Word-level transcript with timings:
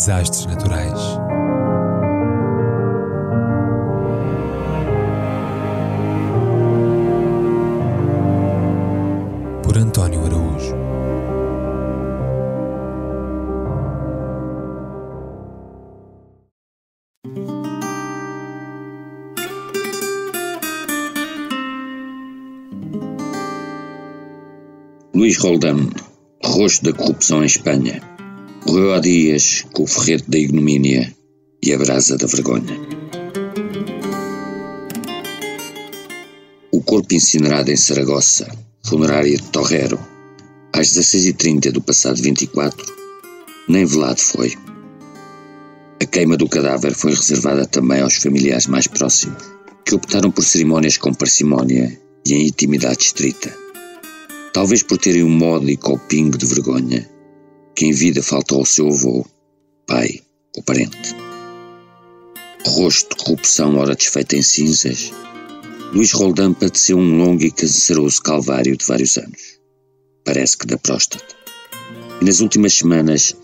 Desastres 0.00 0.46
naturais. 0.46 0.98
Por 9.62 9.76
António 9.76 10.24
Araújo. 10.24 10.74
Luís 25.14 25.36
Roldán, 25.36 25.90
rosto 26.42 26.90
da 26.90 26.96
corrupção 26.96 27.42
em 27.42 27.46
Espanha, 27.46 28.09
morreu 28.66 28.92
há 28.94 29.00
dias 29.00 29.64
com 29.72 29.84
o 29.84 29.86
ferrete 29.86 30.30
da 30.30 30.38
ignomínia 30.38 31.14
e 31.62 31.72
a 31.72 31.78
brasa 31.78 32.16
da 32.16 32.26
vergonha. 32.26 32.78
O 36.70 36.82
corpo 36.82 37.14
incinerado 37.14 37.70
em 37.70 37.76
Saragossa, 37.76 38.48
funerária 38.84 39.36
de 39.36 39.42
Torrero, 39.44 39.98
às 40.72 40.88
16h30 40.88 41.72
do 41.72 41.80
passado 41.80 42.20
24, 42.20 42.86
nem 43.68 43.84
velado 43.84 44.20
foi. 44.20 44.54
A 46.02 46.06
queima 46.06 46.36
do 46.36 46.48
cadáver 46.48 46.94
foi 46.94 47.10
reservada 47.10 47.66
também 47.66 48.00
aos 48.00 48.16
familiares 48.16 48.66
mais 48.66 48.86
próximos, 48.86 49.42
que 49.84 49.94
optaram 49.94 50.30
por 50.30 50.44
cerimónias 50.44 50.96
com 50.96 51.12
parcimónia 51.12 51.98
e 52.26 52.34
em 52.34 52.46
intimidade 52.46 53.04
estrita. 53.04 53.54
Talvez 54.52 54.82
por 54.82 54.98
terem 54.98 55.22
um 55.22 55.30
módico 55.30 55.92
ou 55.92 55.98
pingo 55.98 56.38
de 56.38 56.46
vergonha 56.46 57.08
que 57.80 57.86
em 57.86 57.92
vida 57.92 58.22
faltou 58.22 58.58
ao 58.58 58.66
seu 58.66 58.88
avô, 58.88 59.24
pai 59.86 60.20
ou 60.54 60.62
parente. 60.62 61.16
Rosto 62.66 63.16
de 63.16 63.24
corrupção 63.24 63.78
ora 63.78 63.94
desfeita 63.94 64.36
em 64.36 64.42
cinzas, 64.42 65.10
Luís 65.90 66.12
Roldán 66.12 66.52
padeceu 66.52 66.98
um 66.98 67.16
longo 67.16 67.42
e 67.42 67.50
canceroso 67.50 68.20
calvário 68.20 68.76
de 68.76 68.84
vários 68.84 69.16
anos. 69.16 69.58
Parece 70.26 70.58
que 70.58 70.66
da 70.66 70.76
próstata. 70.76 71.24
E 72.20 72.24
nas 72.26 72.40
últimas 72.40 72.74
semanas 72.74 73.34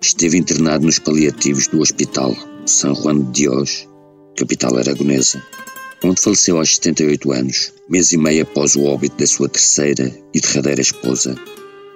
esteve 0.00 0.38
internado 0.38 0.86
nos 0.86 1.00
paliativos 1.00 1.66
do 1.66 1.80
Hospital 1.80 2.36
São 2.64 2.94
Juan 2.94 3.18
de 3.18 3.32
Dios, 3.32 3.88
capital 4.36 4.76
aragonesa, 4.78 5.44
onde 6.04 6.20
faleceu 6.20 6.56
aos 6.58 6.76
78 6.76 7.32
anos, 7.32 7.72
mês 7.88 8.12
e 8.12 8.16
meio 8.16 8.44
após 8.44 8.76
o 8.76 8.84
óbito 8.84 9.16
da 9.16 9.26
sua 9.26 9.48
terceira 9.48 10.16
e 10.32 10.40
derradeira 10.40 10.80
esposa, 10.80 11.34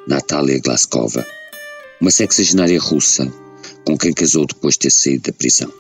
Natália 0.09 0.59
Glaskova, 0.59 1.25
uma 2.01 2.11
sexagenária 2.11 2.79
russa 2.79 3.33
com 3.85 3.97
quem 3.97 4.13
casou 4.13 4.47
depois 4.47 4.75
de 4.75 4.81
ter 4.81 4.91
saído 4.91 5.31
da 5.31 5.33
prisão. 5.33 5.73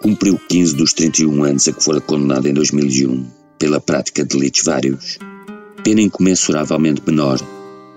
Cumpriu 0.00 0.38
15 0.48 0.76
dos 0.76 0.92
31 0.92 1.44
anos 1.44 1.68
a 1.68 1.72
que 1.72 1.84
fora 1.84 2.00
condenado 2.00 2.46
em 2.46 2.54
2001 2.54 3.26
pela 3.58 3.80
prática 3.80 4.22
de 4.24 4.28
delitos 4.28 4.62
vários, 4.64 5.18
pena 5.84 6.00
incomensuravelmente 6.00 7.02
menor 7.06 7.38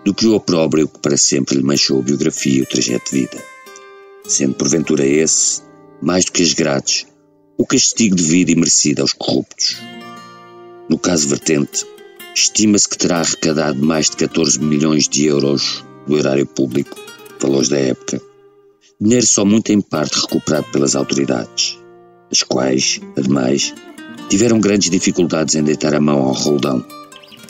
do 0.04 0.14
que 0.14 0.28
o 0.28 0.36
opróbrio 0.36 0.88
que 0.88 1.00
para 1.00 1.16
sempre 1.16 1.56
lhe 1.56 1.64
manchou 1.64 2.00
a 2.00 2.04
biografia 2.04 2.60
e 2.60 2.62
o 2.64 2.66
trajeto 2.66 3.12
de 3.12 3.22
vida. 3.22 3.44
Sendo 4.28 4.56
porventura 4.56 5.06
esse, 5.06 5.62
mais 6.02 6.26
do 6.26 6.34
que 6.34 6.44
as 6.44 6.54
grades, 6.54 7.06
o 7.58 7.66
castigo 7.66 8.16
devido 8.16 8.50
e 8.50 8.56
merecido 8.56 9.02
aos 9.02 9.14
corruptos. 9.14 9.78
No 10.90 10.98
caso 10.98 11.30
vertente, 11.30 11.86
estima-se 12.36 12.90
que 12.90 12.98
terá 12.98 13.20
arrecadado 13.20 13.82
mais 13.82 14.10
de 14.10 14.18
14 14.18 14.60
milhões 14.60 15.08
de 15.08 15.26
euros 15.26 15.86
do 16.06 16.18
erário 16.18 16.46
público, 16.46 16.98
valores 17.44 17.70
da 17.70 17.78
época, 17.78 18.22
dinheiro 19.00 19.28
só 19.28 19.44
muito 19.44 19.72
em 19.72 19.82
parte 19.82 20.20
recuperado 20.20 20.66
pelas 20.72 20.96
autoridades, 20.96 21.78
as 22.32 22.42
quais, 22.42 23.02
ademais, 23.18 23.74
tiveram 24.30 24.60
grandes 24.60 24.90
dificuldades 24.90 25.56
em 25.56 25.64
deitar 25.64 25.94
a 25.94 26.00
mão 26.00 26.20
ao 26.20 26.34
Roldão, 26.34 26.84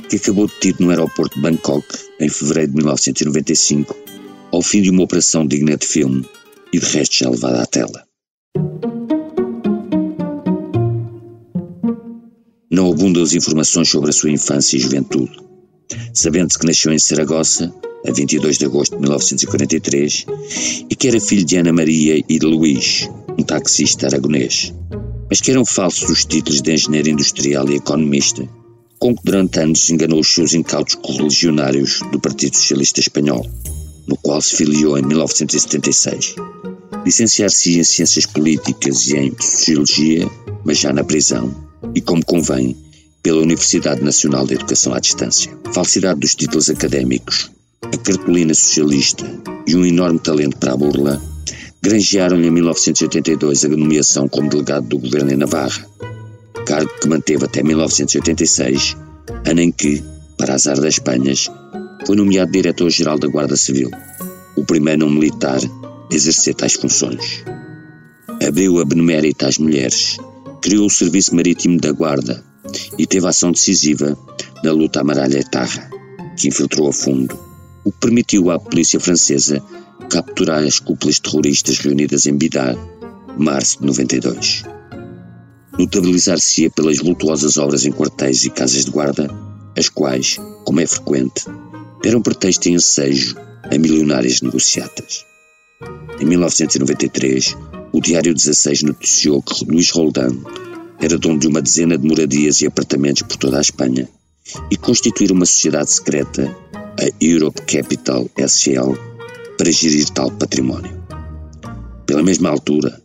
que 0.10 0.16
acabou 0.16 0.48
detido 0.48 0.84
no 0.84 0.90
aeroporto 0.90 1.36
de 1.36 1.42
Bangkok 1.42 1.86
em 2.20 2.28
fevereiro 2.28 2.72
de 2.72 2.78
1995, 2.78 3.96
ao 4.52 4.62
fim 4.62 4.82
de 4.82 4.90
uma 4.90 5.04
operação 5.04 5.46
digna 5.46 5.78
de 5.78 5.86
filme 5.86 6.28
e 6.74 6.80
de 6.80 6.86
resto 6.86 7.18
já 7.18 7.30
levada 7.30 7.62
à 7.62 7.66
tela. 7.66 8.04
Não 12.72 12.92
abundam 12.92 13.22
as 13.22 13.34
informações 13.34 13.90
sobre 13.90 14.10
a 14.10 14.14
sua 14.14 14.32
infância 14.32 14.76
e 14.76 14.80
juventude. 14.80 15.38
Sabendo-se 16.14 16.58
que 16.58 16.66
nasceu 16.66 16.92
em 16.92 16.98
Saragossa, 16.98 17.72
a 18.08 18.12
22 18.12 18.58
de 18.58 18.66
agosto 18.66 18.96
de 18.96 19.02
1943, 19.02 20.26
e 20.90 20.96
que 20.96 21.08
era 21.08 21.20
filho 21.20 21.46
de 21.46 21.58
Ana 21.58 21.74
Maria 21.74 22.24
e 22.28 22.40
de 22.40 22.46
Luís, 22.46 23.10
um 23.38 23.44
taxista 23.44 24.08
aragonês, 24.08 24.74
mas 25.30 25.42
que 25.42 25.52
eram 25.52 25.66
falsos 25.66 26.10
os 26.10 26.26
títulos 26.26 26.62
de 26.62 26.74
engenheiro 26.74 27.10
industrial 27.10 27.70
e 27.70 27.76
economista, 27.76 28.48
com 29.00 29.16
que 29.16 29.24
durante 29.24 29.60
anos 29.60 29.90
enganou 29.90 30.20
os 30.20 30.34
seus 30.34 30.54
incautos 30.54 30.96
correligionários 30.96 32.02
do 32.12 32.20
Partido 32.20 32.56
Socialista 32.56 33.00
Espanhol, 33.00 33.46
no 34.08 34.18
qual 34.18 34.42
se 34.42 34.56
filiou 34.56 34.98
em 34.98 35.02
1976. 35.02 36.36
Licenciar-se 37.06 37.80
em 37.80 37.84
Ciências 37.84 38.26
Políticas 38.26 39.08
e 39.08 39.18
em 39.18 39.36
Sociologia, 39.40 40.30
mas 40.64 40.80
já 40.80 40.94
na 40.94 41.04
prisão, 41.04 41.54
e 41.94 42.00
como 42.00 42.24
convém, 42.24 42.78
pela 43.22 43.42
Universidade 43.42 44.02
Nacional 44.02 44.46
de 44.46 44.54
Educação 44.54 44.94
à 44.94 45.00
Distância. 45.00 45.52
Falsidade 45.74 46.20
dos 46.20 46.36
títulos 46.36 46.70
académicos, 46.70 47.50
a 47.92 47.98
cartolina 47.98 48.54
socialista 48.54 49.26
e 49.68 49.76
um 49.76 49.86
enorme 49.86 50.20
talento 50.20 50.58
para 50.58 50.74
a 50.74 50.78
burla 50.78 51.22
granjearam-lhe 51.84 52.48
em 52.48 52.52
1982 52.52 53.66
a 53.66 53.70
nomeação 53.70 54.28
como 54.30 54.50
delegado 54.50 54.88
do 54.88 55.00
governo 55.00 55.34
em 55.34 55.36
Navarra, 55.36 55.86
cargo 56.66 56.90
que 57.02 57.10
manteve 57.10 57.44
até 57.44 57.62
1986, 57.62 58.96
ano 59.46 59.60
em 59.60 59.70
que, 59.70 60.02
para 60.38 60.54
azar 60.54 60.80
das 60.80 60.94
Espanhas, 60.94 61.52
foi 62.08 62.16
nomeado 62.16 62.54
diretor-geral 62.54 63.20
da 63.20 63.28
Guarda 63.28 63.58
Civil, 63.58 63.92
o 64.56 64.64
primeiro 64.64 65.02
não 65.02 65.10
militar 65.10 65.60
a 65.60 66.16
exercer 66.16 66.56
tais 66.56 66.74
funções. 66.74 67.44
Abriu 68.48 68.80
a 68.80 68.86
benemérita 68.86 69.48
às 69.48 69.58
mulheres, 69.58 70.18
criou 70.62 70.88
o 70.88 70.90
Serviço 70.90 71.36
Marítimo 71.36 71.80
da 71.82 71.92
Guarda 71.92 72.42
e 72.98 73.06
teve 73.06 73.28
ação 73.28 73.52
decisiva 73.52 74.18
na 74.64 74.72
luta 74.72 75.02
amaralha 75.02 75.40
etarra, 75.40 75.90
que 76.38 76.48
infiltrou 76.48 76.88
a 76.88 76.94
fundo, 76.94 77.38
o 77.84 77.92
que 77.92 78.00
permitiu 78.00 78.52
à 78.52 78.60
polícia 78.60 79.00
francesa 79.00 79.64
capturar 80.10 80.64
as 80.64 80.80
cúpulas 80.80 81.20
terroristas 81.20 81.80
reunidas 81.80 82.26
em 82.26 82.38
Bidar, 82.38 82.76
março 83.38 83.80
de 83.80 83.88
92. 83.88 84.64
Notabilizar-se-ia 85.78 86.70
pelas 86.70 87.00
lutuosas 87.00 87.58
obras 87.58 87.86
em 87.86 87.92
quartéis 87.92 88.46
e 88.46 88.50
casas 88.50 88.86
de 88.86 88.92
guarda, 88.92 89.30
as 89.78 89.90
quais, 89.90 90.40
como 90.66 90.80
é 90.80 90.86
frequente, 90.86 91.46
deram 92.04 92.22
pretexto 92.22 92.70
e 92.70 92.74
ensejo 92.74 93.36
a 93.64 93.78
milionárias 93.78 94.42
negociatas. 94.42 95.26
Em 96.20 96.26
1993, 96.26 97.58
o 97.92 98.00
Diário 98.00 98.34
16 98.34 98.84
noticiou 98.84 99.42
que 99.42 99.66
Luís 99.66 99.90
Roldán 99.90 100.38
era 101.00 101.18
dono 101.18 101.40
de 101.40 101.48
uma 101.48 101.62
dezena 101.62 101.98
de 101.98 102.08
moradias 102.08 102.62
e 102.62 102.68
apartamentos 102.68 103.24
por 103.24 103.38
toda 103.38 103.58
a 103.58 103.62
Espanha 103.62 104.08
e 104.70 104.78
constituir 104.78 105.32
uma 105.32 105.46
sociedade 105.46 105.92
secreta, 105.92 106.56
a 107.00 107.24
Europe 107.24 107.62
Capital 107.64 108.30
SL, 108.38 108.94
para 109.58 109.72
gerir 109.72 110.10
tal 110.10 110.32
património. 110.32 111.04
Pela 112.06 112.24
mesma 112.24 112.50
altura, 112.50 113.02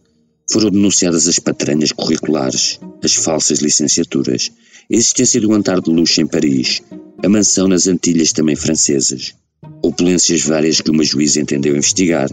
foram 0.51 0.71
denunciadas 0.71 1.29
as 1.29 1.39
patranhas 1.39 1.93
curriculares, 1.93 2.81
as 3.03 3.15
falsas 3.15 3.61
licenciaturas, 3.61 4.51
a 4.91 4.95
existência 4.95 5.41
do 5.41 5.53
andar 5.53 5.81
de 5.81 5.91
luxo 5.91 6.21
em 6.21 6.27
Paris, 6.27 6.83
a 7.23 7.29
mansão 7.29 7.69
nas 7.69 7.87
Antilhas 7.87 8.33
também 8.33 8.57
francesas, 8.57 9.35
opulências 9.83 10.43
várias 10.43 10.81
que 10.81 10.91
uma 10.91 11.05
juíza 11.05 11.41
entendeu 11.41 11.77
investigar, 11.77 12.31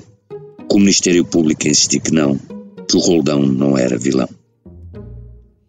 com 0.68 0.78
o 0.78 0.80
Ministério 0.80 1.25
Público 1.25 1.68
insistiu 1.68 2.02
que 2.02 2.12
não, 2.12 2.38
que 2.88 2.96
o 2.96 3.00
Roldão 3.00 3.42
não 3.46 3.78
era 3.78 3.98
vilão. 3.98 4.30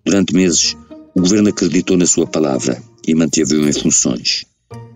Durante 0.05 0.35
meses, 0.35 0.77
o 1.15 1.21
governo 1.21 1.49
acreditou 1.49 1.97
na 1.97 2.07
sua 2.07 2.27
palavra 2.27 2.81
e 3.07 3.15
manteve-o 3.15 3.69
em 3.69 3.73
funções, 3.73 4.45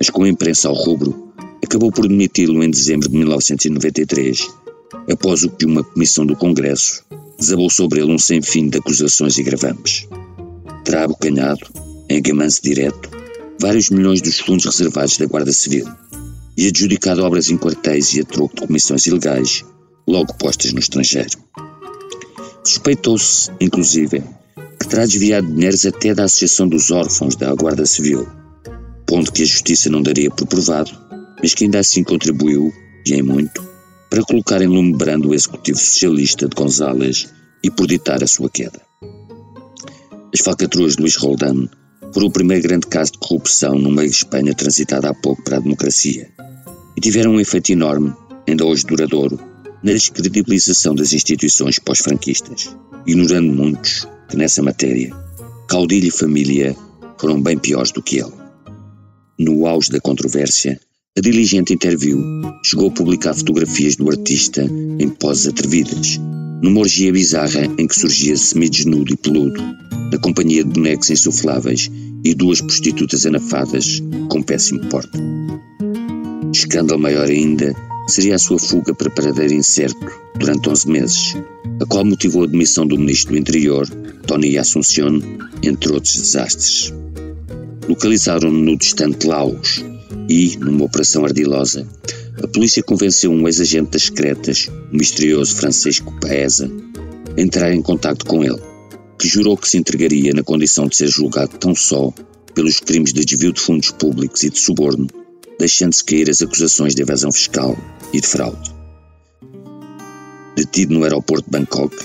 mas 0.00 0.08
com 0.08 0.22
a 0.22 0.28
imprensa 0.28 0.66
ao 0.66 0.74
rubro, 0.74 1.30
acabou 1.62 1.92
por 1.92 2.08
demiti-lo 2.08 2.64
em 2.64 2.70
dezembro 2.70 3.06
de 3.06 3.16
1993, 3.18 4.48
após 5.12 5.44
o 5.44 5.50
que 5.50 5.66
uma 5.66 5.84
comissão 5.84 6.24
do 6.24 6.34
Congresso 6.34 7.04
desabou 7.38 7.68
sobre 7.68 8.00
ele 8.00 8.10
um 8.10 8.18
sem 8.18 8.40
fim 8.40 8.68
de 8.68 8.78
acusações 8.78 9.36
e 9.36 9.42
gravantes. 9.42 10.08
Terá 10.84 11.04
abocanhado, 11.04 11.66
em 12.08 12.22
gamanço 12.22 12.62
direto, 12.62 13.10
vários 13.60 13.90
milhões 13.90 14.22
dos 14.22 14.40
fundos 14.40 14.64
reservados 14.64 15.18
da 15.18 15.26
Guarda 15.26 15.52
Civil 15.52 15.86
e 16.56 16.66
adjudicado 16.66 17.22
obras 17.22 17.50
em 17.50 17.58
quartéis 17.58 18.14
e 18.14 18.20
a 18.20 18.24
troco 18.24 18.54
de 18.54 18.66
comissões 18.66 19.06
ilegais, 19.06 19.64
logo 20.08 20.32
postas 20.34 20.72
no 20.72 20.80
estrangeiro. 20.80 21.38
Suspeitou-se, 22.64 23.50
inclusive, 23.60 24.22
que 24.80 24.88
terá 24.88 25.04
desviado 25.04 25.46
dinheiros 25.46 25.84
até 25.84 26.14
da 26.14 26.24
Associação 26.24 26.66
dos 26.66 26.90
Órfãos 26.90 27.36
da 27.36 27.54
Guarda 27.54 27.86
Civil, 27.86 28.26
ponto 29.10 29.32
que 29.32 29.42
a 29.42 29.44
Justiça 29.44 29.90
não 29.90 30.02
daria 30.02 30.30
por 30.30 30.46
provado, 30.46 30.92
mas 31.42 31.52
que 31.52 31.64
ainda 31.64 31.80
assim 31.80 32.04
contribuiu, 32.04 32.72
e 33.04 33.12
em 33.12 33.22
muito, 33.22 33.60
para 34.08 34.22
colocar 34.22 34.62
em 34.62 34.68
lume 34.68 34.96
brando 34.96 35.30
o 35.30 35.34
executivo 35.34 35.76
socialista 35.76 36.48
de 36.48 36.54
González 36.54 37.28
e 37.60 37.68
por 37.72 37.88
ditar 37.88 38.22
a 38.22 38.28
sua 38.28 38.48
queda. 38.48 38.80
As 40.32 40.40
falcatruas 40.42 40.94
de 40.94 41.02
Luís 41.02 41.16
Roldán 41.16 41.68
foram 42.14 42.28
o 42.28 42.30
primeiro 42.30 42.62
grande 42.62 42.86
caso 42.86 43.10
de 43.10 43.18
corrupção 43.18 43.74
no 43.74 43.90
meio 43.90 44.08
de 44.08 44.14
Espanha 44.14 44.54
transitado 44.54 45.08
há 45.08 45.14
pouco 45.14 45.42
para 45.42 45.56
a 45.56 45.60
democracia 45.60 46.30
e 46.96 47.00
tiveram 47.00 47.32
um 47.32 47.40
efeito 47.40 47.72
enorme, 47.72 48.12
ainda 48.48 48.64
hoje 48.64 48.86
duradouro, 48.86 49.40
na 49.82 49.90
descredibilização 49.90 50.94
das 50.94 51.12
instituições 51.12 51.80
pós-franquistas, 51.80 52.76
ignorando 53.04 53.52
muitos 53.52 54.06
que 54.28 54.36
nessa 54.36 54.62
matéria, 54.62 55.12
Caudilho 55.68 56.06
e 56.06 56.12
família 56.12 56.76
foram 57.18 57.42
bem 57.42 57.58
piores 57.58 57.90
do 57.90 58.00
que 58.00 58.18
ele. 58.18 58.49
No 59.42 59.66
auge 59.66 59.90
da 59.90 59.98
controvérsia, 59.98 60.78
a 61.16 61.20
diligente 61.22 61.72
interview 61.72 62.22
chegou 62.62 62.90
a 62.90 62.92
publicar 62.92 63.32
fotografias 63.32 63.96
do 63.96 64.10
artista 64.10 64.62
em 64.98 65.08
poses 65.08 65.48
atrevidas, 65.48 66.18
numa 66.62 66.80
orgia 66.80 67.10
bizarra 67.10 67.64
em 67.78 67.86
que 67.86 67.98
surgia 67.98 68.36
semi-desnudo 68.36 69.14
e 69.14 69.16
peludo, 69.16 69.58
na 70.12 70.18
companhia 70.18 70.62
de 70.62 70.68
bonecos 70.68 71.08
insufláveis 71.08 71.90
e 72.22 72.34
duas 72.34 72.60
prostitutas 72.60 73.24
anafadas 73.24 74.02
com 74.28 74.42
péssimo 74.42 74.86
porte. 74.90 75.18
Escândalo 76.52 77.00
maior 77.00 77.30
ainda 77.30 77.74
seria 78.08 78.34
a 78.34 78.38
sua 78.38 78.58
fuga 78.58 78.94
para 78.94 79.08
paradeiro 79.08 79.54
incerto 79.54 80.06
durante 80.38 80.68
11 80.68 80.86
meses, 80.86 81.34
a 81.80 81.86
qual 81.86 82.04
motivou 82.04 82.44
a 82.44 82.46
demissão 82.46 82.86
do 82.86 82.98
ministro 82.98 83.32
do 83.32 83.38
Interior, 83.38 83.88
Tony 84.26 84.58
Assunción, 84.58 85.18
entre 85.62 85.94
outros 85.94 86.14
desastres. 86.14 86.92
Localizaram-no 87.90 88.56
no 88.56 88.76
distante 88.76 89.26
Laos 89.26 89.84
e, 90.28 90.56
numa 90.58 90.84
operação 90.84 91.24
ardilosa, 91.24 91.84
a 92.40 92.46
polícia 92.46 92.84
convenceu 92.84 93.32
um 93.32 93.48
ex-agente 93.48 93.90
das 93.90 94.04
secretas, 94.04 94.70
o 94.92 94.96
misterioso 94.96 95.56
Francisco 95.56 96.14
Paesa, 96.20 96.70
a 97.36 97.40
entrar 97.40 97.74
em 97.74 97.82
contato 97.82 98.24
com 98.26 98.44
ele, 98.44 98.60
que 99.18 99.26
jurou 99.26 99.56
que 99.56 99.68
se 99.68 99.76
entregaria 99.76 100.32
na 100.32 100.44
condição 100.44 100.86
de 100.86 100.94
ser 100.94 101.08
julgado 101.08 101.58
tão 101.58 101.74
só 101.74 102.14
pelos 102.54 102.78
crimes 102.78 103.12
de 103.12 103.24
desvio 103.24 103.52
de 103.52 103.60
fundos 103.60 103.90
públicos 103.90 104.44
e 104.44 104.50
de 104.50 104.60
suborno, 104.60 105.08
deixando-se 105.58 106.04
cair 106.04 106.30
as 106.30 106.40
acusações 106.40 106.94
de 106.94 107.02
evasão 107.02 107.32
fiscal 107.32 107.76
e 108.12 108.20
de 108.20 108.26
fraude. 108.28 108.72
Detido 110.54 110.94
no 110.94 111.02
aeroporto 111.02 111.50
de 111.50 111.58
Bangkok, 111.58 111.96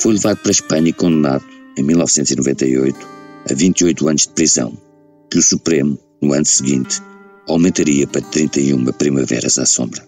foi 0.00 0.12
levado 0.12 0.36
para 0.36 0.50
a 0.50 0.52
Espanha 0.52 0.90
e 0.90 0.92
condenado, 0.92 1.44
em 1.76 1.82
1998, 1.82 2.96
a 3.50 3.54
28 3.54 4.08
anos 4.08 4.22
de 4.22 4.28
prisão, 4.28 4.78
que 5.34 5.38
o 5.38 5.42
Supremo, 5.42 5.98
no 6.22 6.32
ano 6.32 6.46
seguinte, 6.46 7.02
aumentaria 7.48 8.06
para 8.06 8.22
31 8.22 8.84
primaveras 8.92 9.58
à 9.58 9.66
sombra. 9.66 10.06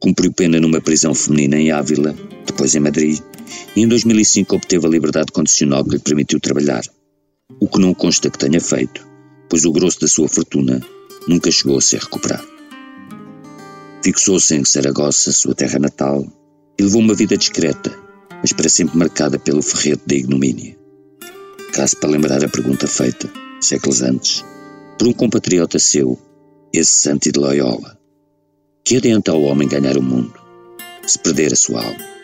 Cumpriu 0.00 0.32
pena 0.32 0.58
numa 0.58 0.80
prisão 0.80 1.14
feminina 1.14 1.58
em 1.58 1.70
Ávila, 1.70 2.16
depois 2.46 2.74
em 2.74 2.80
Madrid, 2.80 3.20
e 3.76 3.82
em 3.82 3.86
2005 3.86 4.56
obteve 4.56 4.86
a 4.86 4.88
liberdade 4.88 5.30
condicional 5.32 5.84
que 5.84 5.90
lhe 5.90 5.98
permitiu 5.98 6.40
trabalhar, 6.40 6.82
o 7.60 7.68
que 7.68 7.78
não 7.78 7.92
consta 7.92 8.30
que 8.30 8.38
tenha 8.38 8.58
feito, 8.58 9.06
pois 9.50 9.66
o 9.66 9.72
grosso 9.72 10.00
da 10.00 10.08
sua 10.08 10.28
fortuna 10.28 10.80
nunca 11.28 11.50
chegou 11.50 11.76
a 11.76 11.82
ser 11.82 12.00
recuperado. 12.00 12.48
Fixou-se 14.02 14.56
em 14.56 14.64
Saragossa, 14.64 15.30
sua 15.30 15.54
terra 15.54 15.78
natal, 15.78 16.26
e 16.80 16.82
levou 16.82 17.02
uma 17.02 17.14
vida 17.14 17.36
discreta, 17.36 17.94
mas 18.40 18.54
para 18.54 18.70
sempre 18.70 18.96
marcada 18.96 19.38
pelo 19.38 19.60
ferrete 19.60 20.04
da 20.06 20.14
ignomínia. 20.14 20.74
Caso 21.74 21.98
para 21.98 22.08
lembrar 22.08 22.42
a 22.42 22.48
pergunta 22.48 22.86
feita, 22.86 23.30
séculos 23.60 24.02
antes, 24.02 24.44
por 24.98 25.08
um 25.08 25.12
compatriota 25.12 25.78
seu, 25.78 26.18
esse 26.72 26.92
Santi 26.92 27.32
de 27.32 27.38
Loyola. 27.38 27.98
Que 28.84 28.96
adianta 28.96 29.32
ao 29.32 29.42
homem 29.42 29.68
ganhar 29.68 29.96
o 29.96 30.02
mundo 30.02 30.34
se 31.06 31.18
perder 31.18 31.52
a 31.52 31.56
sua 31.56 31.84
alma? 31.84 32.15